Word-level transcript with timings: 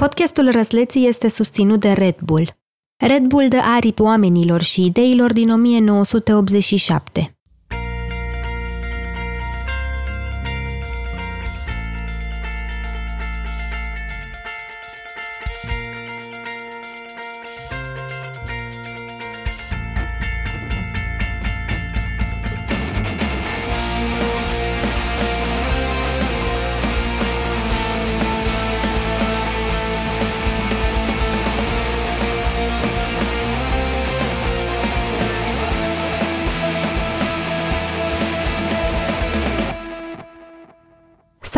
Podcastul 0.00 0.50
Răsleții 0.50 1.06
este 1.06 1.28
susținut 1.28 1.80
de 1.80 1.92
Red 1.92 2.16
Bull. 2.24 2.48
Red 2.96 3.22
Bull 3.22 3.48
dă 3.48 3.56
aripi 3.76 4.00
oamenilor 4.00 4.60
și 4.62 4.84
ideilor 4.84 5.32
din 5.32 5.50
1987. 5.50 7.39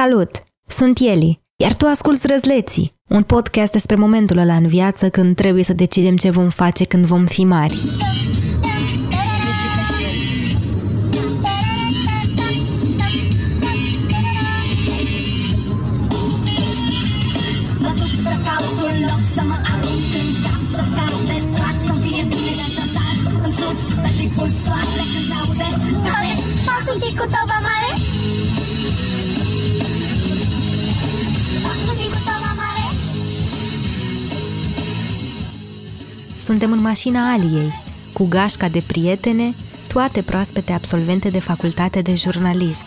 Salut! 0.03 0.31
Sunt 0.67 0.99
Eli, 0.99 1.41
iar 1.57 1.75
tu 1.75 1.87
asculți 1.87 2.27
Răzleții, 2.27 2.95
un 3.09 3.23
podcast 3.23 3.73
despre 3.73 3.97
momentul 3.97 4.39
ăla 4.39 4.55
în 4.55 4.67
viață 4.67 5.09
când 5.11 5.37
trebuie 5.37 5.65
să 5.65 5.73
decidem 5.73 6.17
ce 6.17 6.31
vom 6.31 6.51
face 6.51 6.85
când 6.85 7.07
vom 7.07 7.27
fi 7.27 7.45
mari. 7.45 7.75
cu 27.23 27.29
toba 27.29 27.59
mare 27.69 27.92
Suntem 36.43 36.73
în 36.73 36.81
mașina 36.81 37.33
Aliei, 37.33 37.73
cu 38.13 38.27
gașca 38.29 38.69
de 38.69 38.83
prietene, 38.87 39.55
toate 39.93 40.23
proaspete 40.23 40.73
absolvente 40.73 41.29
de 41.29 41.41
facultate 41.41 42.01
de 42.01 42.15
jurnalism. 42.15 42.85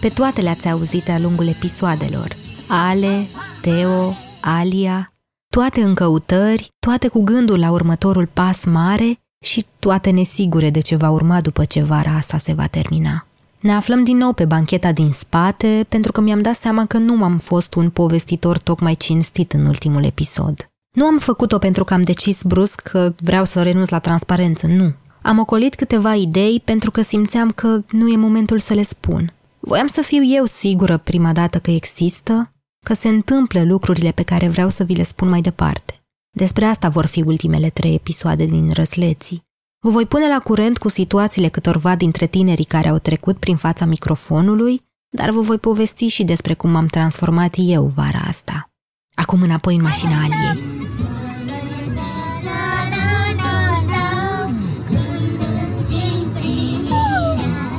Pe 0.00 0.08
toate 0.08 0.40
le-ați 0.40 0.68
auzit 0.68 1.04
de-a 1.04 1.18
lungul 1.18 1.46
episoadelor. 1.46 2.36
Ale, 2.68 3.26
Teo, 3.60 4.12
Alia, 4.40 5.12
toate 5.48 5.80
în 5.82 5.94
căutări, 5.94 6.68
toate 6.78 7.08
cu 7.08 7.22
gândul 7.22 7.58
la 7.58 7.70
următorul 7.70 8.26
pas 8.32 8.64
mare 8.64 9.18
și 9.44 9.64
toate 9.78 10.10
nesigure 10.10 10.70
de 10.70 10.80
ce 10.80 10.96
va 10.96 11.10
urma 11.10 11.40
după 11.40 11.64
ce 11.64 11.82
vara 11.82 12.10
asta 12.16 12.38
se 12.38 12.52
va 12.52 12.66
termina. 12.66 13.26
Ne 13.60 13.72
aflăm 13.72 14.04
din 14.04 14.16
nou 14.16 14.32
pe 14.32 14.44
bancheta 14.44 14.92
din 14.92 15.10
spate 15.10 15.86
pentru 15.88 16.12
că 16.12 16.20
mi-am 16.20 16.42
dat 16.42 16.54
seama 16.54 16.86
că 16.86 16.98
nu 16.98 17.24
am 17.24 17.38
fost 17.38 17.74
un 17.74 17.90
povestitor 17.90 18.58
tocmai 18.58 18.94
cinstit 18.94 19.52
în 19.52 19.66
ultimul 19.66 20.04
episod. 20.04 20.68
Nu 20.94 21.04
am 21.04 21.18
făcut-o 21.18 21.58
pentru 21.58 21.84
că 21.84 21.94
am 21.94 22.02
decis 22.02 22.42
brusc 22.42 22.80
că 22.80 23.14
vreau 23.22 23.44
să 23.44 23.62
renunț 23.62 23.88
la 23.88 23.98
transparență, 23.98 24.66
nu. 24.66 24.92
Am 25.22 25.38
ocolit 25.38 25.74
câteva 25.74 26.14
idei 26.14 26.60
pentru 26.64 26.90
că 26.90 27.02
simțeam 27.02 27.50
că 27.50 27.80
nu 27.90 28.08
e 28.08 28.16
momentul 28.16 28.58
să 28.58 28.74
le 28.74 28.82
spun. 28.82 29.32
Voiam 29.60 29.86
să 29.86 30.00
fiu 30.02 30.22
eu 30.24 30.44
sigură 30.44 30.96
prima 30.96 31.32
dată 31.32 31.58
că 31.58 31.70
există, 31.70 32.50
că 32.86 32.94
se 32.94 33.08
întâmplă 33.08 33.62
lucrurile 33.62 34.10
pe 34.10 34.22
care 34.22 34.48
vreau 34.48 34.70
să 34.70 34.84
vi 34.84 34.94
le 34.94 35.02
spun 35.02 35.28
mai 35.28 35.40
departe. 35.40 36.02
Despre 36.36 36.64
asta 36.64 36.88
vor 36.88 37.06
fi 37.06 37.22
ultimele 37.22 37.70
trei 37.70 37.94
episoade 37.94 38.44
din 38.44 38.70
Răsleții. 38.72 39.42
Vă 39.80 39.90
voi 39.90 40.06
pune 40.06 40.28
la 40.28 40.38
curent 40.38 40.78
cu 40.78 40.88
situațiile 40.88 41.48
câtorva 41.48 41.96
dintre 41.96 42.26
tinerii 42.26 42.64
care 42.64 42.88
au 42.88 42.98
trecut 42.98 43.36
prin 43.36 43.56
fața 43.56 43.84
microfonului, 43.84 44.80
dar 45.08 45.30
vă 45.30 45.40
voi 45.40 45.58
povesti 45.58 46.06
și 46.06 46.24
despre 46.24 46.54
cum 46.54 46.70
m-am 46.70 46.86
transformat 46.86 47.54
eu 47.56 47.84
vara 47.84 48.22
asta. 48.28 48.68
Acum 49.14 49.42
înapoi 49.42 49.74
în 49.74 49.82
mașina 49.82 50.22
Aliei. 50.22 50.82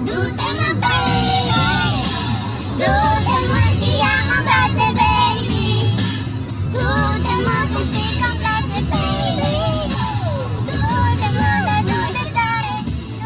Du-te 0.08 0.50
mă, 0.60 0.70
baby 0.84 1.30
Du-te 2.80 3.38
mă 3.52 3.62
și 3.78 3.90
ia-mă 4.04 4.36
în 4.38 4.44
brațe, 4.48 4.88
baby 5.00 5.68
Du-te 6.72 7.36
mă 7.46 7.58
cum 7.72 7.84
știi 7.92 8.14
că-mi 8.20 8.40
place, 8.42 8.80
baby 8.92 9.56
Du-te 10.70 11.28
mă, 11.38 11.52
dar 11.68 11.82
du-te 11.90 12.24
tare 12.36 12.74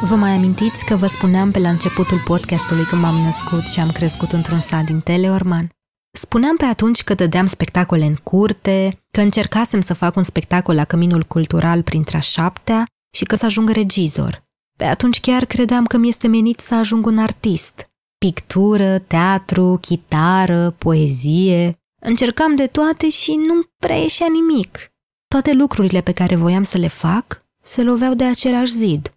Vă 0.08 0.16
mai 0.16 0.31
amintiți 0.31 0.86
că 0.86 0.96
vă 0.96 1.08
spuneam 1.08 1.52
pe 1.52 1.59
la 1.59 1.69
începutul 1.69 2.22
podcastului 2.25 2.84
când 2.86 3.02
m-am 3.02 3.16
născut 3.16 3.68
și 3.68 3.80
am 3.80 3.92
crescut 3.92 4.31
într-un 4.31 4.59
sat 4.59 4.84
din 4.84 5.00
Teleorman? 5.00 5.69
Spuneam 6.12 6.56
pe 6.56 6.66
atunci 6.66 7.03
că 7.03 7.14
dădeam 7.14 7.46
spectacole 7.46 8.06
în 8.06 8.16
curte, 8.16 9.03
că 9.12 9.22
încercasem 9.22 9.81
să 9.81 9.94
fac 9.94 10.16
un 10.16 10.24
spectacol 10.24 10.75
la 10.75 10.86
Căminul 10.86 11.24
Cultural 11.24 11.84
printre 11.84 12.18
a 12.18 12.20
șaptea 12.20 12.86
și 13.12 13.24
că 13.24 13.36
să 13.36 13.46
ajung 13.46 13.70
regizor. 13.70 14.48
Pe 14.78 14.84
atunci 14.84 15.19
chiar 15.19 15.46
credeam 15.46 15.86
că 15.86 15.98
mi 15.98 16.09
este 16.09 16.28
menit 16.28 16.59
să 16.59 16.75
ajung 16.75 17.06
un 17.06 17.18
artist. 17.18 17.90
Pictură, 18.18 19.00
teatru, 19.00 19.78
chitară, 19.81 20.75
poezie. 20.78 21.80
Încercam 22.02 22.56
de 22.56 22.68
toate 22.68 23.09
și 23.09 23.36
nu 23.36 23.62
prea 23.78 23.96
ieșea 23.96 24.28
nimic. 24.31 24.92
Toate 25.28 25.53
lucrurile 25.53 26.02
pe 26.02 26.12
care 26.12 26.36
voiam 26.36 26.64
să 26.64 26.78
le 26.78 26.88
fac 26.88 27.44
se 27.62 27.81
loveau 27.84 28.14
de 28.14 28.24
același 28.24 28.72
zid. 28.72 29.09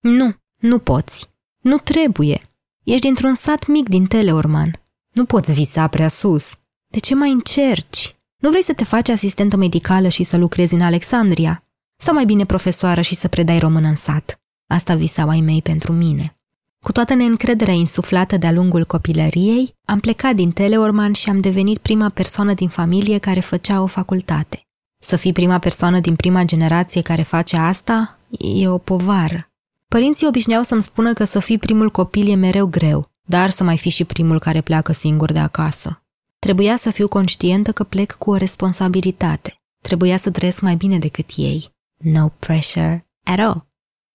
Nu, 0.00 0.34
nu 0.56 0.78
poți. 0.78 1.30
Nu 1.60 1.78
trebuie. 1.78 2.50
Ești 2.84 3.00
dintr-un 3.00 3.34
sat 3.34 3.66
mic 3.66 3.88
din 3.88 4.06
Teleorman. 4.06 4.85
Nu 5.16 5.24
poți 5.24 5.52
visa 5.52 5.86
prea 5.86 6.08
sus. 6.08 6.54
De 6.86 6.98
ce 6.98 7.14
mai 7.14 7.30
încerci? 7.30 8.16
Nu 8.36 8.48
vrei 8.48 8.62
să 8.62 8.72
te 8.72 8.84
faci 8.84 9.08
asistentă 9.08 9.56
medicală 9.56 10.08
și 10.08 10.22
să 10.22 10.36
lucrezi 10.36 10.74
în 10.74 10.80
Alexandria? 10.80 11.64
Sau 11.96 12.14
mai 12.14 12.24
bine 12.24 12.44
profesoară 12.44 13.00
și 13.00 13.14
să 13.14 13.28
predai 13.28 13.58
română 13.58 13.88
în 13.88 13.96
sat? 13.96 14.40
Asta 14.66 14.94
visau 14.94 15.28
ai 15.28 15.40
mei 15.40 15.62
pentru 15.62 15.92
mine. 15.92 16.36
Cu 16.80 16.92
toată 16.92 17.14
neîncrederea 17.14 17.74
insuflată 17.74 18.36
de-a 18.36 18.52
lungul 18.52 18.84
copilăriei, 18.84 19.74
am 19.84 20.00
plecat 20.00 20.34
din 20.34 20.50
Teleorman 20.50 21.12
și 21.12 21.28
am 21.28 21.40
devenit 21.40 21.78
prima 21.78 22.08
persoană 22.08 22.54
din 22.54 22.68
familie 22.68 23.18
care 23.18 23.40
făcea 23.40 23.82
o 23.82 23.86
facultate. 23.86 24.60
Să 24.98 25.16
fii 25.16 25.32
prima 25.32 25.58
persoană 25.58 26.00
din 26.00 26.16
prima 26.16 26.42
generație 26.42 27.02
care 27.02 27.22
face 27.22 27.56
asta 27.56 28.18
e 28.60 28.68
o 28.68 28.78
povară. 28.78 29.50
Părinții 29.88 30.26
obișnuiau 30.26 30.62
să-mi 30.62 30.82
spună 30.82 31.12
că 31.12 31.24
să 31.24 31.38
fii 31.38 31.58
primul 31.58 31.90
copil 31.90 32.30
e 32.30 32.34
mereu 32.34 32.66
greu, 32.66 33.10
dar 33.26 33.50
să 33.50 33.64
mai 33.64 33.78
fii 33.78 33.90
și 33.90 34.04
primul 34.04 34.38
care 34.38 34.60
pleacă 34.60 34.92
singur 34.92 35.32
de 35.32 35.38
acasă. 35.38 36.02
Trebuia 36.38 36.76
să 36.76 36.90
fiu 36.90 37.08
conștientă 37.08 37.72
că 37.72 37.84
plec 37.84 38.12
cu 38.12 38.30
o 38.30 38.36
responsabilitate. 38.36 39.54
Trebuia 39.82 40.16
să 40.16 40.30
trăiesc 40.30 40.60
mai 40.60 40.74
bine 40.74 40.98
decât 40.98 41.30
ei. 41.36 41.74
No 41.96 42.28
pressure 42.28 43.06
at 43.24 43.38
all. 43.38 43.66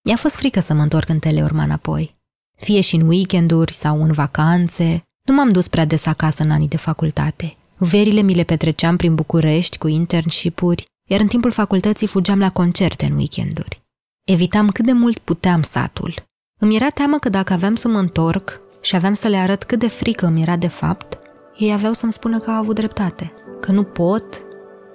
Mi-a 0.03 0.15
fost 0.15 0.35
frică 0.35 0.59
să 0.59 0.73
mă 0.73 0.81
întorc 0.81 1.09
în 1.09 1.19
Teleorman 1.19 1.71
apoi. 1.71 2.19
Fie 2.57 2.81
și 2.81 2.95
în 2.95 3.07
weekenduri 3.07 3.73
sau 3.73 4.03
în 4.03 4.11
vacanțe, 4.11 5.03
nu 5.23 5.33
m-am 5.35 5.51
dus 5.51 5.67
prea 5.67 5.85
des 5.85 6.05
acasă 6.05 6.43
în 6.43 6.51
anii 6.51 6.67
de 6.67 6.77
facultate. 6.77 7.55
Verile 7.77 8.21
mi 8.21 8.33
le 8.33 8.43
petreceam 8.43 8.97
prin 8.97 9.15
București 9.15 9.77
cu 9.77 9.87
internship-uri, 9.87 10.85
iar 11.09 11.19
în 11.19 11.27
timpul 11.27 11.51
facultății 11.51 12.07
fugeam 12.07 12.39
la 12.39 12.51
concerte 12.51 13.05
în 13.05 13.15
weekenduri. 13.15 13.81
Evitam 14.23 14.69
cât 14.69 14.85
de 14.85 14.91
mult 14.91 15.17
puteam 15.17 15.61
satul. 15.61 16.13
Îmi 16.59 16.75
era 16.75 16.89
teamă 16.89 17.17
că 17.17 17.29
dacă 17.29 17.53
aveam 17.53 17.75
să 17.75 17.87
mă 17.87 17.97
întorc 17.99 18.61
și 18.81 18.95
aveam 18.95 19.13
să 19.13 19.27
le 19.27 19.37
arăt 19.37 19.63
cât 19.63 19.79
de 19.79 19.87
frică 19.87 20.25
îmi 20.25 20.41
era 20.41 20.55
de 20.55 20.67
fapt, 20.67 21.17
ei 21.55 21.73
aveau 21.73 21.93
să-mi 21.93 22.11
spună 22.11 22.39
că 22.39 22.51
au 22.51 22.57
avut 22.57 22.75
dreptate, 22.75 23.33
că 23.59 23.71
nu 23.71 23.83
pot, 23.83 24.43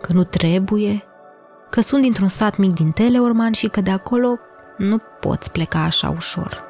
că 0.00 0.12
nu 0.12 0.24
trebuie, 0.24 1.04
că 1.70 1.80
sunt 1.80 2.02
dintr-un 2.02 2.28
sat 2.28 2.56
mic 2.56 2.72
din 2.72 2.90
Teleorman 2.90 3.52
și 3.52 3.68
că 3.68 3.80
de 3.80 3.90
acolo 3.90 4.38
nu 4.78 4.98
poți 5.20 5.50
pleca 5.50 5.82
așa 5.84 6.10
ușor. 6.10 6.64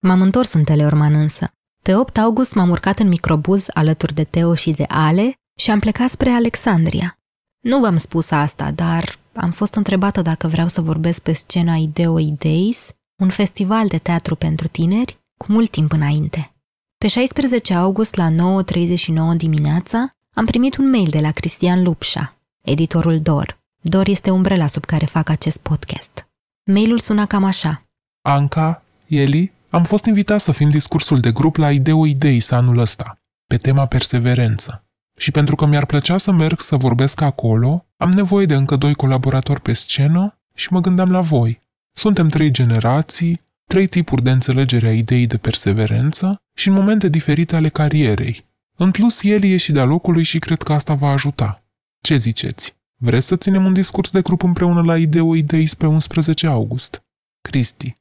M-am 0.00 0.20
întors 0.20 0.52
în 0.52 0.64
Teleorman 0.64 1.14
însă. 1.14 1.48
Pe 1.82 1.94
8 1.94 2.18
august 2.18 2.54
m-am 2.54 2.70
urcat 2.70 2.98
în 2.98 3.08
microbuz 3.08 3.66
alături 3.74 4.14
de 4.14 4.24
Teo 4.24 4.54
și 4.54 4.70
de 4.70 4.84
Ale 4.88 5.32
și 5.56 5.70
am 5.70 5.78
plecat 5.78 6.08
spre 6.08 6.30
Alexandria. 6.30 7.19
Nu 7.60 7.80
v-am 7.80 7.96
spus 7.96 8.30
asta, 8.30 8.70
dar 8.70 9.18
am 9.34 9.50
fost 9.50 9.74
întrebată 9.74 10.22
dacă 10.22 10.48
vreau 10.48 10.68
să 10.68 10.80
vorbesc 10.80 11.20
pe 11.20 11.32
scena 11.32 11.74
Ideo 11.74 12.18
Ideis, 12.18 12.92
un 13.22 13.28
festival 13.28 13.86
de 13.88 13.98
teatru 13.98 14.34
pentru 14.34 14.68
tineri, 14.68 15.18
cu 15.36 15.52
mult 15.52 15.70
timp 15.70 15.92
înainte. 15.92 16.52
Pe 16.98 17.08
16 17.08 17.74
august 17.74 18.14
la 18.14 18.28
9.39 18.30 19.36
dimineața 19.36 20.10
am 20.34 20.44
primit 20.44 20.76
un 20.76 20.90
mail 20.90 21.08
de 21.10 21.20
la 21.20 21.30
Cristian 21.30 21.82
Lupșa, 21.82 22.36
editorul 22.62 23.18
Dor. 23.20 23.58
Dor 23.80 24.08
este 24.08 24.30
umbrela 24.30 24.66
sub 24.66 24.84
care 24.84 25.06
fac 25.06 25.28
acest 25.28 25.58
podcast. 25.58 26.28
Mailul 26.64 26.98
suna 26.98 27.26
cam 27.26 27.44
așa. 27.44 27.82
Anca, 28.22 28.82
Eli, 29.06 29.52
Am 29.70 29.84
fost 29.84 30.04
invitat 30.04 30.40
să 30.40 30.52
fim 30.52 30.68
discursul 30.68 31.20
de 31.20 31.32
grup 31.32 31.56
la 31.56 31.72
Ideo 31.72 32.06
Ideis 32.06 32.50
anul 32.50 32.78
ăsta, 32.78 33.18
pe 33.46 33.56
tema 33.56 33.86
perseverență. 33.86 34.84
Și 35.20 35.30
pentru 35.30 35.54
că 35.54 35.66
mi-ar 35.66 35.86
plăcea 35.86 36.16
să 36.16 36.32
merg 36.32 36.60
să 36.60 36.76
vorbesc 36.76 37.20
acolo, 37.20 37.86
am 37.96 38.10
nevoie 38.10 38.46
de 38.46 38.54
încă 38.54 38.76
doi 38.76 38.94
colaboratori 38.94 39.60
pe 39.60 39.72
scenă 39.72 40.38
și 40.54 40.72
mă 40.72 40.80
gândeam 40.80 41.10
la 41.10 41.20
voi. 41.20 41.60
Suntem 41.92 42.28
trei 42.28 42.50
generații, 42.50 43.40
trei 43.64 43.86
tipuri 43.86 44.22
de 44.22 44.30
înțelegere 44.30 44.86
a 44.86 44.92
ideii 44.92 45.26
de 45.26 45.36
perseverență 45.36 46.42
și 46.54 46.68
în 46.68 46.74
momente 46.74 47.08
diferite 47.08 47.56
ale 47.56 47.68
carierei. 47.68 48.48
În 48.76 48.90
plus, 48.90 49.22
el 49.22 49.44
e 49.44 49.56
și 49.56 49.72
de-a 49.72 49.84
locului 49.84 50.22
și 50.22 50.38
cred 50.38 50.62
că 50.62 50.72
asta 50.72 50.94
va 50.94 51.08
ajuta. 51.08 51.64
Ce 52.00 52.16
ziceți? 52.16 52.76
Vreți 52.96 53.26
să 53.26 53.36
ținem 53.36 53.64
un 53.64 53.72
discurs 53.72 54.10
de 54.10 54.22
grup 54.22 54.42
împreună 54.42 54.82
la 54.82 54.98
Ideo 54.98 55.34
Ideis 55.34 55.74
pe 55.74 55.86
11 55.86 56.46
august? 56.46 57.02
Cristi. 57.40 57.94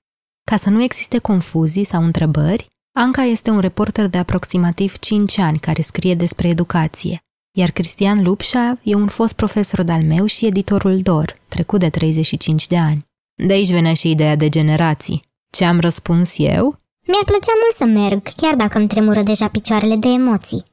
Ca 0.44 0.58
să 0.58 0.70
nu 0.70 0.84
existe 0.84 1.18
confuzii 1.18 1.84
sau 1.84 2.04
întrebări, 2.04 2.68
Anca 3.00 3.24
este 3.24 3.50
un 3.50 3.60
reporter 3.60 4.08
de 4.08 4.18
aproximativ 4.18 4.98
5 4.98 5.38
ani 5.38 5.60
care 5.60 5.82
scrie 5.82 6.16
despre 6.16 6.48
educație, 6.48 7.24
iar 7.58 7.70
Cristian 7.70 8.24
Lupșa 8.24 8.80
e 8.84 8.96
un 8.96 9.08
fost 9.08 9.34
profesor 9.34 9.84
de-al 9.84 10.04
meu 10.04 10.26
și 10.26 10.46
editorul 10.46 11.00
DOR, 11.00 11.40
trecut 11.48 11.80
de 11.80 11.90
35 11.90 12.68
de 12.68 12.78
ani. 12.78 13.06
De 13.48 13.54
aici 13.54 13.72
venea 13.72 13.94
și 13.94 14.10
ideea 14.10 14.36
de 14.36 14.50
generații. 14.50 15.22
Ce 15.52 15.66
am 15.66 15.80
răspuns 15.80 16.38
eu? 16.38 16.80
Mi-ar 17.08 17.24
plăcea 17.26 17.52
mult 17.62 17.76
să 17.76 17.86
merg, 17.86 18.22
chiar 18.36 18.56
dacă 18.56 18.78
îmi 18.78 18.88
tremură 18.88 19.22
deja 19.22 19.48
picioarele 19.48 19.96
de 19.96 20.08
emoții. 20.08 20.66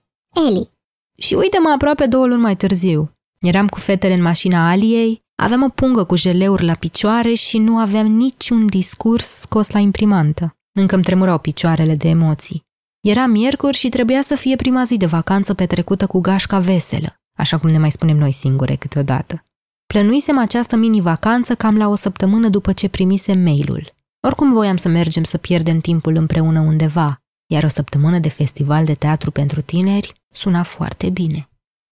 Eli, 0.49 0.71
Și 1.19 1.35
uite-mă 1.35 1.69
aproape 1.69 2.07
două 2.07 2.27
luni 2.27 2.41
mai 2.41 2.57
târziu. 2.57 3.13
Eram 3.41 3.69
cu 3.69 3.79
fetele 3.79 4.15
în 4.15 4.23
mașina 4.23 4.71
Aliei, 4.71 5.23
aveam 5.37 5.63
o 5.63 5.69
pungă 5.69 6.05
cu 6.05 6.17
jeleuri 6.17 6.65
la 6.65 6.75
picioare 6.75 7.35
și 7.35 7.59
nu 7.59 7.79
aveam 7.79 8.07
niciun 8.07 8.67
discurs 8.67 9.27
scos 9.27 9.71
la 9.71 9.79
imprimantă. 9.79 10.56
Încă 10.79 10.95
îmi 10.95 11.05
tremurau 11.05 11.39
picioarele 11.39 11.95
de 11.95 12.09
emoții. 12.09 12.65
Era 13.01 13.27
miercuri 13.27 13.77
și 13.77 13.89
trebuia 13.89 14.23
să 14.23 14.35
fie 14.35 14.57
prima 14.57 14.85
zi 14.85 14.97
de 14.97 15.07
vacanță 15.07 15.55
petrecută 15.55 16.07
cu 16.07 16.21
gașca 16.21 16.59
veselă, 16.59 17.21
așa 17.39 17.59
cum 17.59 17.69
ne 17.69 17.79
mai 17.79 17.91
spunem 17.91 18.17
noi 18.17 18.33
singure 18.33 18.75
câteodată. 18.75 19.45
Plănuisem 19.87 20.39
această 20.39 20.77
mini-vacanță 20.77 21.55
cam 21.55 21.77
la 21.77 21.89
o 21.89 21.95
săptămână 21.95 22.49
după 22.49 22.73
ce 22.73 22.89
primisem 22.89 23.39
mailul. 23.39 23.95
Oricum 24.21 24.49
voiam 24.49 24.77
să 24.77 24.89
mergem 24.89 25.23
să 25.23 25.39
pierdem 25.39 25.81
timpul 25.81 26.17
împreună 26.17 26.61
undeva, 26.61 27.23
iar 27.47 27.65
o 27.65 27.69
săptămână 27.69 28.19
de 28.19 28.29
festival 28.29 28.85
de 28.85 28.95
teatru 28.95 29.31
pentru 29.31 29.61
tineri 29.61 30.13
suna 30.35 30.63
foarte 30.63 31.11
bine. 31.11 31.49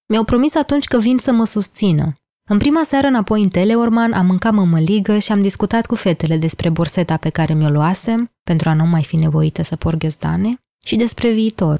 Mi-au 0.08 0.24
promis 0.24 0.54
atunci 0.54 0.84
că 0.86 0.98
vin 0.98 1.18
să 1.18 1.32
mă 1.32 1.44
susțină. 1.44 2.14
În 2.48 2.58
prima 2.58 2.82
seară 2.84 3.06
înapoi 3.06 3.42
în 3.42 3.48
Teleorman 3.48 4.12
am 4.12 4.26
mâncat 4.26 4.52
mămăligă 4.52 5.18
și 5.18 5.32
am 5.32 5.42
discutat 5.42 5.86
cu 5.86 5.94
fetele 5.94 6.36
despre 6.36 6.68
borseta 6.68 7.16
pe 7.16 7.28
care 7.28 7.54
mi-o 7.54 7.68
luasem, 7.68 8.30
pentru 8.44 8.68
a 8.68 8.74
nu 8.74 8.84
mai 8.84 9.04
fi 9.04 9.16
nevoită 9.16 9.62
să 9.62 9.76
por 9.76 9.94
ghiozdane, 9.96 10.50
și 10.84 10.96
despre 10.96 11.30
viitor. 11.30 11.78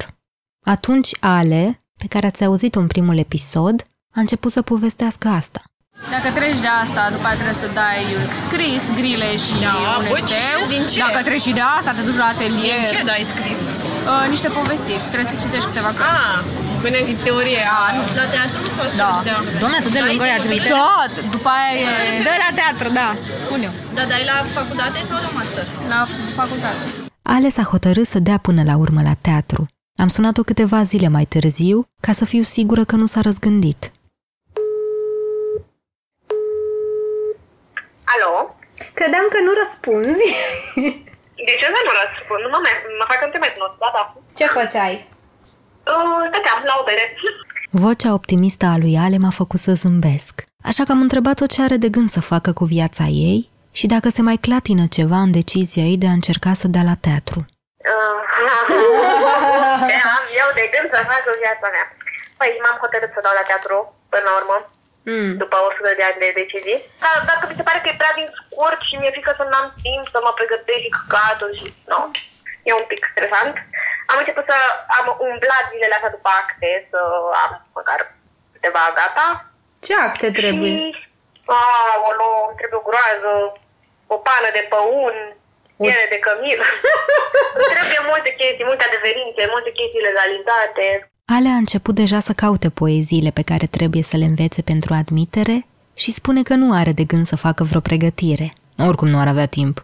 Atunci 0.65 1.09
Ale, 1.19 1.83
pe 2.01 2.05
care 2.13 2.25
ați 2.25 2.43
auzit-o 2.43 2.79
în 2.79 2.87
primul 2.87 3.17
episod, 3.17 3.83
a 4.15 4.19
început 4.19 4.51
să 4.51 4.61
povestească 4.61 5.27
asta. 5.27 5.61
Dacă 6.15 6.27
treci 6.37 6.59
de 6.65 6.71
asta, 6.83 7.01
după 7.15 7.27
aceea 7.27 7.39
trebuie 7.41 7.63
să 7.65 7.69
dai 7.81 8.01
scris, 8.45 8.83
grile 8.99 9.29
și 9.45 9.55
Da, 9.65 9.73
un 9.99 10.05
bă, 10.13 10.17
eseu. 10.21 10.59
din 10.73 10.83
ce? 10.91 10.97
Dacă 11.05 11.19
treci 11.27 11.45
și 11.47 11.53
de 11.59 11.63
asta, 11.77 11.91
te 11.97 12.01
duci 12.07 12.21
la 12.23 12.27
atelier. 12.33 12.85
Ce 12.97 13.03
dai 13.11 13.23
scris? 13.33 13.59
Uh, 14.11 14.25
niște 14.33 14.49
povestiri. 14.59 15.03
Trebuie 15.11 15.31
să 15.33 15.37
citești 15.43 15.67
câteva 15.71 15.91
cărți. 15.97 16.15
Ah, 16.29 16.39
până 16.85 16.99
din 17.09 17.17
teorie. 17.25 17.63
Ah, 17.79 17.93
La 18.19 18.25
teatru 18.33 18.61
sau 18.77 18.85
ce? 18.89 18.95
Da. 19.01 19.11
Doamne, 19.61 19.77
atât 19.81 19.91
de 19.97 20.01
lungă 20.07 20.25
e 20.25 20.37
trimite? 20.43 20.69
Da, 20.69 20.95
după 21.35 21.49
aia 21.57 21.71
e 21.81 22.23
Dă 22.27 22.33
la 22.45 22.49
teatru, 22.59 22.87
da, 22.99 23.09
spun 23.43 23.59
eu. 23.67 23.73
Da, 23.97 24.03
dai 24.11 24.23
la 24.31 24.37
facultate 24.57 24.97
sau 25.09 25.17
la 25.25 25.29
master? 25.37 25.65
la 25.93 25.99
facultate. 26.39 26.83
Ale 27.35 27.49
s-a 27.49 27.65
hotărât 27.73 28.07
să 28.13 28.19
dea 28.27 28.37
până 28.47 28.61
la 28.69 28.75
urmă 28.83 29.01
la 29.09 29.15
teatru. 29.27 29.61
Am 30.03 30.09
sunat-o 30.15 30.43
câteva 30.49 30.79
zile 30.91 31.07
mai 31.17 31.25
târziu 31.33 31.77
ca 32.05 32.11
să 32.19 32.25
fiu 32.25 32.43
sigură 32.55 32.83
că 32.89 32.95
nu 33.01 33.05
s-a 33.13 33.21
răzgândit. 33.21 33.81
Alo? 38.13 38.33
Credeam 38.97 39.25
că 39.33 39.39
nu 39.47 39.51
răspunzi. 39.61 40.25
De 41.47 41.53
ce 41.59 41.65
să 41.75 41.81
nu 41.87 41.93
răspund? 42.01 42.41
Nu 42.45 42.49
mă, 42.53 42.59
mai, 42.65 42.73
mă 42.99 43.05
fac 43.09 43.17
că 43.19 43.25
nu 43.25 43.31
te 43.33 43.39
mai 43.43 43.51
cunosc, 43.55 43.75
da, 43.83 43.89
da. 43.97 44.03
Ce 44.39 44.45
făceai? 44.57 44.95
Uh, 45.93 46.21
stăteam 46.29 46.59
la 46.69 46.75
o 46.81 46.83
bere. 46.83 47.05
Vocea 47.83 48.13
optimistă 48.13 48.65
a 48.73 48.77
lui 48.83 48.95
Ale 49.05 49.17
m-a 49.23 49.33
făcut 49.41 49.59
să 49.59 49.71
zâmbesc, 49.81 50.33
așa 50.69 50.83
că 50.83 50.91
am 50.91 51.01
întrebat-o 51.07 51.45
ce 51.53 51.61
are 51.61 51.77
de 51.85 51.89
gând 51.95 52.09
să 52.15 52.21
facă 52.33 52.49
cu 52.59 52.65
viața 52.75 53.03
ei 53.29 53.39
și 53.79 53.85
dacă 53.93 54.07
se 54.15 54.21
mai 54.21 54.37
clatină 54.45 54.83
ceva 54.97 55.19
în 55.25 55.31
decizia 55.39 55.83
ei 55.91 55.97
de 56.03 56.07
a 56.11 56.17
încerca 56.19 56.51
să 56.61 56.67
dea 56.75 56.85
la 56.91 56.95
teatru. 57.05 57.39
Uh, 57.93 58.17
ce 59.89 59.97
am 60.17 60.25
eu 60.41 60.49
de 60.59 60.65
gând 60.73 60.87
să 60.93 60.99
fac 61.11 61.21
cu 61.25 61.33
viața 61.43 61.67
mea? 61.75 61.85
Păi, 62.39 62.49
m-am 62.63 62.77
hotărât 62.83 63.11
să 63.15 63.23
dau 63.25 63.35
la 63.39 63.45
teatru, 63.49 63.77
până 64.13 64.25
la 64.29 64.35
urmă, 64.41 64.57
Mm. 65.13 65.31
după 65.43 65.57
100 65.69 65.91
de 65.99 66.05
ani 66.09 66.21
de 66.23 66.29
decizii. 66.41 66.79
Dar 67.03 67.15
dacă 67.29 67.43
mi 67.49 67.57
se 67.59 67.65
pare 67.67 67.79
că 67.81 67.87
e 67.89 68.01
prea 68.01 68.13
din 68.19 68.29
scurt 68.39 68.79
și 68.87 68.93
mi-e 68.99 69.15
frică 69.15 69.31
să 69.39 69.43
n-am 69.51 69.67
timp 69.85 70.03
să 70.13 70.19
mă 70.25 70.31
pregătesc 70.39 70.81
și 70.85 70.93
căcatul 70.97 71.51
și... 71.59 71.65
Nu, 71.91 71.99
e 72.69 72.71
un 72.81 72.87
pic 72.91 73.01
stresant. 73.11 73.55
Am 74.11 74.17
început 74.21 74.45
să 74.51 74.57
am 74.97 75.05
umblat 75.27 75.65
zilele 75.71 75.95
astea 75.97 76.15
după 76.17 76.29
acte, 76.41 76.71
să 76.91 76.99
am 77.43 77.51
măcar 77.77 77.99
câteva 78.53 78.83
gata. 78.99 79.27
Ce 79.85 79.93
acte 80.07 80.27
Și, 80.39 80.93
aolo, 81.97 82.27
îmi 82.47 82.57
trebuie 82.59 82.81
o 82.81 82.87
groază, 82.89 83.31
o 84.15 84.17
pană 84.27 84.49
de 84.57 84.63
păun, 84.73 85.15
piele 85.77 86.07
de 86.13 86.19
cămin. 86.25 86.59
Îmi 87.57 87.71
trebuie 87.75 87.99
multe 88.11 88.31
chestii, 88.39 88.69
multe 88.69 88.83
adeverințe, 88.89 89.41
multe 89.55 89.71
chestii 89.77 90.07
legalizate. 90.09 90.87
Ale 91.35 91.49
a 91.49 91.61
început 91.63 91.95
deja 92.03 92.19
să 92.27 92.33
caute 92.43 92.69
poeziile 92.81 93.31
pe 93.39 93.47
care 93.49 93.65
trebuie 93.77 94.03
să 94.09 94.15
le 94.17 94.27
învețe 94.31 94.61
pentru 94.71 94.91
admitere 95.01 95.57
și 96.01 96.11
spune 96.19 96.41
că 96.49 96.53
nu 96.53 96.67
are 96.79 96.91
de 96.99 97.03
gând 97.03 97.25
să 97.25 97.35
facă 97.45 97.63
vreo 97.63 97.81
pregătire. 97.89 98.47
Oricum 98.89 99.07
nu 99.07 99.19
ar 99.19 99.27
avea 99.27 99.45
timp. 99.57 99.75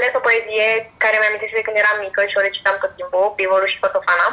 Păi 0.00 0.08
am 0.08 0.16
au- 0.16 0.18
ales 0.18 0.18
o 0.18 0.22
poezie 0.26 0.66
care 1.02 1.14
mi-am 1.16 1.28
amintit 1.28 1.56
de 1.58 1.64
când 1.66 1.76
eram 1.82 1.96
mică 2.06 2.20
și 2.30 2.38
o 2.38 2.44
recitam 2.46 2.76
tot 2.82 2.92
timpul, 2.98 3.24
Pivolul 3.38 3.68
și 3.72 3.80
Fotofana. 3.82 4.26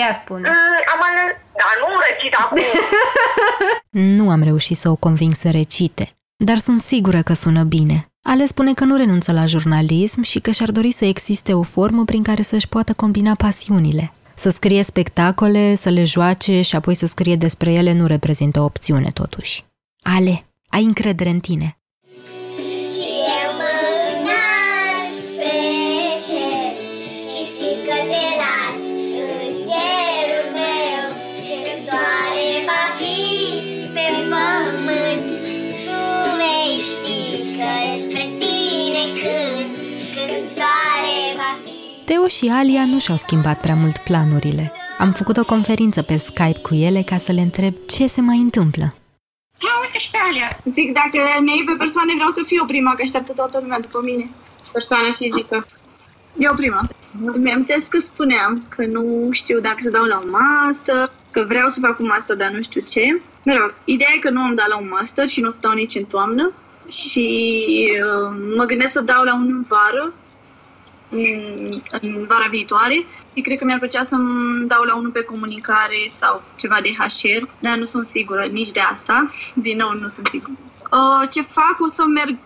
Ia 0.00 0.10
spune. 0.20 0.44
Mm, 0.54 0.80
am 0.94 1.00
ales... 1.08 1.28
Da, 1.60 1.68
nu 1.80 1.88
recit 2.08 2.32
acum. 2.42 2.58
Nu 4.18 4.24
am 4.34 4.42
reușit 4.50 4.76
să 4.82 4.88
o 4.94 4.96
conving 5.06 5.34
să 5.42 5.48
recite, 5.60 6.04
dar 6.48 6.56
sunt 6.66 6.78
sigură 6.78 7.20
că 7.28 7.32
sună 7.32 7.62
bine. 7.76 7.98
Ale 8.22 8.44
spune 8.46 8.72
că 8.74 8.84
nu 8.84 8.96
renunță 8.96 9.32
la 9.32 9.44
jurnalism 9.46 10.22
și 10.22 10.38
că 10.40 10.50
și-ar 10.50 10.70
dori 10.70 10.90
să 10.90 11.04
existe 11.04 11.52
o 11.54 11.62
formă 11.62 12.04
prin 12.04 12.22
care 12.22 12.42
să-și 12.42 12.68
poată 12.68 12.92
combina 12.92 13.34
pasiunile. 13.34 14.12
Să 14.34 14.50
scrie 14.50 14.82
spectacole, 14.82 15.74
să 15.74 15.88
le 15.88 16.04
joace 16.04 16.60
și 16.60 16.76
apoi 16.76 16.94
să 16.94 17.06
scrie 17.06 17.36
despre 17.36 17.72
ele 17.72 17.92
nu 17.92 18.06
reprezintă 18.06 18.60
o 18.60 18.64
opțiune 18.64 19.10
totuși. 19.14 19.64
Ale, 20.02 20.44
ai 20.68 20.82
încredere 20.84 21.28
în 21.30 21.40
tine. 21.40 21.78
Teo 42.04 42.26
și 42.28 42.52
Alia 42.58 42.84
nu 42.86 42.98
și-au 42.98 43.16
schimbat 43.16 43.60
prea 43.60 43.74
mult 43.74 43.98
planurile. 43.98 44.72
Am 44.98 45.10
făcut 45.12 45.36
o 45.36 45.44
conferință 45.44 46.02
pe 46.02 46.16
Skype 46.16 46.60
cu 46.62 46.74
ele 46.74 47.02
ca 47.02 47.18
să 47.18 47.32
le 47.32 47.40
întreb 47.40 47.74
ce 47.86 48.06
se 48.06 48.20
mai 48.20 48.38
întâmplă. 48.38 48.94
Ia 49.66 49.74
uite 49.82 49.98
și 49.98 50.10
pe 50.10 50.18
Alia. 50.28 50.48
Zic, 50.64 50.92
dacă 50.92 51.18
ne 51.44 51.52
iei 51.54 51.64
pe 51.64 51.74
persoane, 51.78 52.12
vreau 52.14 52.30
să 52.30 52.42
fiu 52.46 52.64
prima, 52.64 52.94
că 52.94 53.02
așteaptă 53.02 53.32
toată 53.32 53.58
lumea 53.62 53.80
după 53.80 54.00
mine. 54.02 54.30
Persoană 54.72 55.10
fizică. 55.14 55.66
Eu 56.38 56.54
prima. 56.54 56.80
Îmi 57.24 57.52
amintesc 57.52 57.88
că 57.88 57.98
spuneam 57.98 58.66
că 58.68 58.86
nu 58.86 59.28
știu 59.30 59.60
dacă 59.60 59.76
să 59.78 59.90
dau 59.90 60.04
la 60.04 60.18
un 60.24 60.30
master, 60.30 61.12
că 61.30 61.44
vreau 61.48 61.68
să 61.68 61.80
fac 61.80 61.98
un 61.98 62.06
master, 62.06 62.36
dar 62.36 62.50
nu 62.50 62.62
știu 62.62 62.80
ce. 62.90 63.20
Mă 63.44 63.54
rog, 63.60 63.74
ideea 63.84 64.10
e 64.14 64.18
că 64.18 64.30
nu 64.30 64.40
am 64.40 64.54
dat 64.54 64.68
la 64.68 64.78
un 64.78 64.88
master 64.88 65.28
și 65.28 65.40
nu 65.40 65.46
o 65.46 65.50
să 65.50 65.58
dau 65.60 65.72
nici 65.72 65.94
în 65.94 66.04
toamnă. 66.04 66.52
Și 66.88 67.26
uh, 68.04 68.36
mă 68.56 68.64
gândesc 68.64 68.92
să 68.92 69.00
dau 69.00 69.22
la 69.24 69.34
unul 69.34 69.56
în 69.56 69.64
vară, 69.68 70.12
în, 71.14 71.68
în 72.00 72.24
vara 72.28 72.48
viitoare 72.50 73.06
și 73.34 73.40
cred 73.42 73.58
că 73.58 73.64
mi-ar 73.64 73.78
plăcea 73.78 74.02
să-mi 74.02 74.68
dau 74.68 74.82
la 74.82 74.96
unul 74.96 75.10
pe 75.10 75.22
comunicare 75.22 76.00
sau 76.20 76.42
ceva 76.58 76.78
de 76.82 76.90
HR, 76.98 77.42
dar 77.60 77.76
nu 77.76 77.84
sunt 77.84 78.06
sigură 78.06 78.44
nici 78.52 78.70
de 78.70 78.80
asta. 78.80 79.30
Din 79.54 79.76
nou, 79.76 79.92
nu 79.92 80.08
sunt 80.08 80.26
sigură. 80.26 80.52
Uh, 80.98 81.28
ce 81.30 81.42
fac? 81.42 81.76
O 81.86 81.88
să 81.88 82.02
merg 82.04 82.38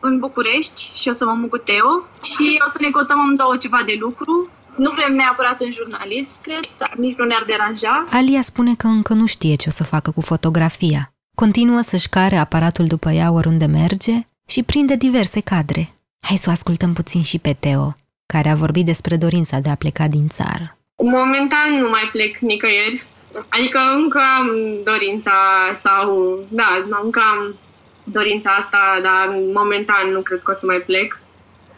în 0.00 0.18
București 0.18 0.90
și 0.94 1.08
o 1.08 1.12
să 1.12 1.24
mă 1.24 1.32
mut 1.32 1.50
cu 1.50 1.56
Teo 1.56 1.92
și 2.22 2.60
o 2.66 2.68
să 2.68 2.76
ne 2.80 2.90
căutăm 2.90 3.18
amândouă 3.20 3.56
ceva 3.56 3.82
de 3.86 3.96
lucru. 4.00 4.50
Nu 4.76 4.90
vrem 4.90 5.14
neapărat 5.14 5.60
în 5.60 5.70
jurnalism, 5.70 6.32
cred, 6.42 6.64
dar 6.78 6.92
nici 6.96 7.16
nu 7.16 7.24
ne-ar 7.24 7.44
deranja. 7.46 8.06
Alia 8.10 8.42
spune 8.42 8.74
că 8.74 8.86
încă 8.86 9.12
nu 9.12 9.26
știe 9.26 9.54
ce 9.54 9.68
o 9.68 9.72
să 9.72 9.84
facă 9.84 10.10
cu 10.10 10.20
fotografia. 10.20 11.12
Continuă 11.34 11.80
să-și 11.80 12.08
care 12.08 12.36
aparatul 12.36 12.86
după 12.86 13.10
ea 13.10 13.30
oriunde 13.30 13.66
merge 13.66 14.26
și 14.46 14.62
prinde 14.62 14.96
diverse 14.96 15.40
cadre. 15.40 15.94
Hai 16.20 16.36
să 16.36 16.46
o 16.48 16.52
ascultăm 16.52 16.92
puțin 16.92 17.22
și 17.22 17.38
pe 17.38 17.56
Teo. 17.60 17.96
Care 18.26 18.48
a 18.48 18.54
vorbit 18.54 18.84
despre 18.84 19.16
dorința 19.16 19.58
de 19.58 19.68
a 19.68 19.74
pleca 19.74 20.06
din 20.06 20.28
țară. 20.28 20.78
Momentan 21.02 21.80
nu 21.80 21.88
mai 21.88 22.08
plec 22.12 22.38
nicăieri. 22.38 23.04
Adică 23.48 23.78
încă 23.94 24.20
am 24.38 24.50
dorința 24.84 25.32
sau, 25.80 26.38
da, 26.48 26.84
încă 27.02 27.20
am 27.20 27.58
dorința 28.04 28.50
asta, 28.50 29.00
dar 29.02 29.36
momentan 29.54 30.10
nu 30.12 30.20
cred 30.20 30.40
că 30.42 30.50
o 30.50 30.54
să 30.54 30.66
mai 30.66 30.80
plec. 30.80 31.18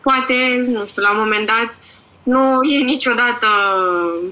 Poate, 0.03 0.65
nu 0.69 0.87
știu, 0.87 1.03
la 1.03 1.11
un 1.11 1.19
moment 1.19 1.47
dat 1.47 1.75
nu 2.23 2.63
e 2.63 2.79
niciodată 2.85 3.47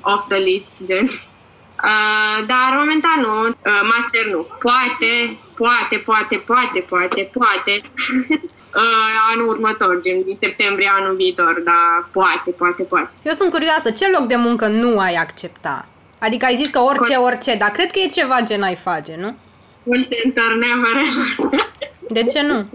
off 0.01 0.27
the 0.29 0.39
list, 0.39 0.83
gen. 0.85 1.03
Uh, 1.03 2.47
dar 2.47 2.69
momentan 2.79 3.21
nu, 3.21 3.49
uh, 3.49 3.55
master 3.93 4.27
nu. 4.27 4.47
Poate, 4.59 5.39
poate, 5.57 5.97
poate, 5.97 6.37
poate, 6.37 6.81
poate, 6.89 7.31
poate. 7.33 7.81
uh, 8.77 9.33
anul 9.33 9.49
următor, 9.49 10.01
gen 10.01 10.23
din 10.23 10.37
septembrie 10.41 10.91
anul 10.99 11.17
viitor, 11.17 11.63
dar 11.65 12.09
poate, 12.13 12.51
poate, 12.51 12.83
poate. 12.83 13.11
Eu 13.23 13.33
sunt 13.33 13.51
curioasă, 13.51 13.91
ce 13.91 14.11
loc 14.19 14.27
de 14.27 14.37
muncă 14.37 14.67
nu 14.67 14.99
ai 14.99 15.15
accepta? 15.15 15.89
Adică 16.19 16.45
ai 16.45 16.57
zis 16.57 16.71
că 16.71 16.81
orice, 16.81 17.15
orice, 17.15 17.55
dar 17.55 17.71
cred 17.71 17.91
că 17.91 17.99
e 17.99 18.09
ceva 18.09 18.41
ce 18.43 18.57
n-ai 18.57 18.77
face, 18.77 19.17
nu? 19.21 19.37
Call 19.85 20.05
center, 20.11 20.51
never 20.65 20.95
ever. 21.07 21.69
De 22.17 22.23
ce 22.23 22.41
nu? 22.43 22.67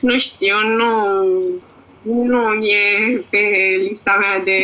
nu 0.00 0.18
știu, 0.18 0.56
nu, 0.76 0.92
nu 2.02 2.52
e 2.64 3.16
pe 3.30 3.38
lista 3.88 4.16
mea 4.18 4.44
de 4.44 4.58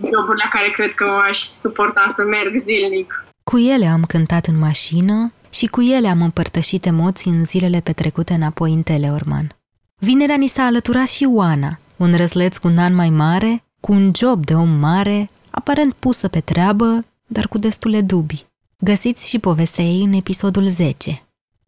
joburi 0.00 0.38
la 0.44 0.48
care 0.50 0.70
cred 0.70 0.94
că 0.94 1.04
aș 1.28 1.38
suporta 1.38 2.12
să 2.16 2.22
merg 2.22 2.56
zilnic. 2.56 3.24
Cu 3.44 3.58
ele 3.58 3.86
am 3.86 4.04
cântat 4.04 4.46
în 4.46 4.58
mașină 4.58 5.32
și 5.50 5.66
cu 5.66 5.82
ele 5.82 6.08
am 6.08 6.22
împărtășit 6.22 6.84
emoții 6.84 7.30
în 7.30 7.44
zilele 7.44 7.80
petrecute 7.84 8.32
înapoi 8.32 8.72
în 8.72 8.82
Teleorman. 8.82 9.57
Vinerea 10.00 10.36
ni 10.36 10.46
s-a 10.46 10.62
alăturat 10.62 11.06
și 11.06 11.24
Oana, 11.24 11.78
un 11.96 12.16
răsleț 12.16 12.56
cu 12.56 12.66
un 12.66 12.78
an 12.78 12.94
mai 12.94 13.10
mare, 13.10 13.64
cu 13.80 13.92
un 13.92 14.12
job 14.14 14.44
de 14.44 14.54
om 14.54 14.68
mare, 14.68 15.30
aparent 15.50 15.92
pusă 15.92 16.28
pe 16.28 16.40
treabă, 16.40 17.04
dar 17.26 17.46
cu 17.46 17.58
destule 17.58 18.00
dubii. 18.00 18.46
Găsiți 18.78 19.28
și 19.28 19.38
povestea 19.38 19.84
ei 19.84 20.02
în 20.02 20.12
episodul 20.12 20.66
10. 20.66 21.22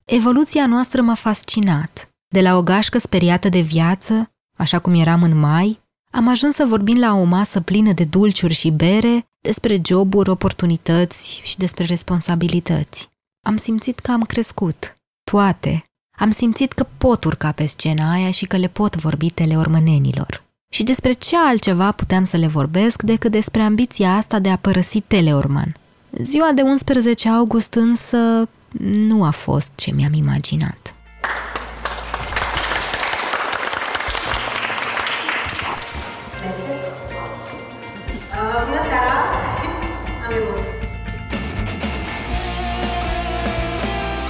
Evoluția 0.04 0.66
noastră 0.66 1.02
m-a 1.02 1.14
fascinat. 1.14 2.10
De 2.28 2.40
la 2.40 2.56
o 2.56 2.62
gașcă 2.62 2.98
speriată 2.98 3.48
de 3.48 3.60
viață, 3.60 4.30
așa 4.56 4.78
cum 4.78 4.94
eram 4.94 5.22
în 5.22 5.38
mai, 5.38 5.80
am 6.10 6.28
ajuns 6.28 6.54
să 6.54 6.64
vorbim 6.64 6.98
la 6.98 7.14
o 7.14 7.24
masă 7.24 7.60
plină 7.60 7.92
de 7.92 8.04
dulciuri 8.04 8.54
și 8.54 8.70
bere 8.70 9.26
despre 9.40 9.80
joburi, 9.84 10.30
oportunități 10.30 11.40
și 11.44 11.56
despre 11.56 11.84
responsabilități. 11.84 13.08
Am 13.46 13.56
simțit 13.56 13.98
că 13.98 14.10
am 14.10 14.22
crescut. 14.22 14.96
Toate. 15.30 15.84
Am 16.20 16.30
simțit 16.30 16.72
că 16.72 16.86
pot 16.98 17.24
urca 17.24 17.52
pe 17.52 17.66
scena 17.66 18.12
aia 18.12 18.30
și 18.30 18.46
că 18.46 18.56
le 18.56 18.66
pot 18.66 18.96
vorbi 18.96 19.30
teleormănenilor. 19.30 20.42
Și 20.72 20.82
despre 20.82 21.12
ce 21.12 21.36
altceva 21.36 21.92
puteam 21.92 22.24
să 22.24 22.36
le 22.36 22.46
vorbesc 22.46 23.02
decât 23.02 23.30
despre 23.30 23.62
ambiția 23.62 24.14
asta 24.14 24.38
de 24.38 24.48
a 24.48 24.56
părăsi 24.56 25.00
Teleorman. 25.00 25.76
Ziua 26.22 26.50
de 26.54 26.62
11 26.62 27.28
august 27.28 27.74
însă 27.74 28.48
nu 28.80 29.24
a 29.24 29.30
fost 29.30 29.72
ce 29.74 29.92
mi-am 29.94 30.12
imaginat. 30.12 30.94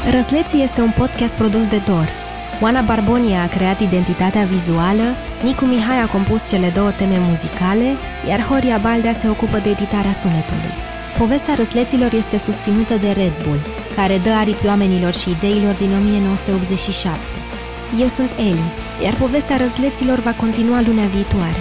Răsleții 0.08 0.62
este 0.62 0.80
un 0.80 0.92
podcast 0.98 1.34
produs 1.34 1.66
de 1.66 1.80
Dor. 1.86 2.08
Oana 2.60 2.80
Barbonie 2.80 3.36
a 3.36 3.48
creat 3.48 3.80
identitatea 3.80 4.44
vizuală, 4.44 5.02
Nicu 5.42 5.64
Mihai 5.64 6.00
a 6.00 6.06
compus 6.06 6.48
cele 6.48 6.68
două 6.74 6.90
teme 6.90 7.18
muzicale, 7.28 7.88
iar 8.28 8.40
Horia 8.40 8.78
Baldea 8.78 9.12
se 9.12 9.28
ocupă 9.28 9.58
de 9.58 9.68
editarea 9.68 10.12
sunetului. 10.12 10.72
Povestea 11.18 11.54
Răsleților 11.54 12.12
este 12.12 12.38
susținută 12.38 12.94
de 12.94 13.10
Red 13.10 13.34
Bull, 13.44 13.60
care 13.96 14.16
dă 14.24 14.30
aripi 14.30 14.66
oamenilor 14.66 15.12
și 15.14 15.30
ideilor 15.30 15.74
din 15.74 15.92
1987. 16.00 17.18
Eu 18.00 18.08
sunt 18.08 18.30
Eli, 18.38 18.66
iar 19.04 19.14
povestea 19.14 19.56
Răsleților 19.56 20.18
va 20.18 20.32
continua 20.32 20.80
lunea 20.86 21.06
viitoare. 21.16 21.60